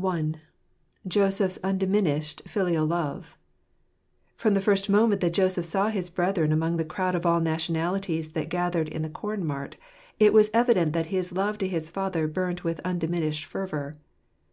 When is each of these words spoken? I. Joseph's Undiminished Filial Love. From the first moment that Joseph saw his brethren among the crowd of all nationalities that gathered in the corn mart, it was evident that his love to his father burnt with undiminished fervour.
I. 0.00 0.34
Joseph's 1.08 1.58
Undiminished 1.64 2.42
Filial 2.46 2.86
Love. 2.86 3.36
From 4.36 4.54
the 4.54 4.60
first 4.60 4.88
moment 4.88 5.20
that 5.22 5.32
Joseph 5.32 5.64
saw 5.66 5.88
his 5.88 6.08
brethren 6.08 6.52
among 6.52 6.76
the 6.76 6.84
crowd 6.84 7.16
of 7.16 7.26
all 7.26 7.40
nationalities 7.40 8.30
that 8.34 8.48
gathered 8.48 8.86
in 8.88 9.02
the 9.02 9.10
corn 9.10 9.44
mart, 9.44 9.74
it 10.20 10.32
was 10.32 10.50
evident 10.54 10.92
that 10.92 11.06
his 11.06 11.32
love 11.32 11.58
to 11.58 11.66
his 11.66 11.90
father 11.90 12.28
burnt 12.28 12.62
with 12.62 12.78
undiminished 12.84 13.44
fervour. 13.44 13.94